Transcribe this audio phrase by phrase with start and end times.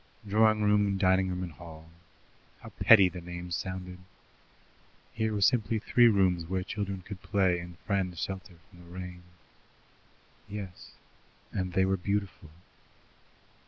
[0.27, 1.91] Drawing room, dining room, and hall
[2.61, 3.99] how petty the names sounded!
[5.13, 9.21] Here were simply three rooms where children could play and friends shelter from the rain.
[10.49, 10.93] Yes,
[11.51, 12.49] and they were beautiful.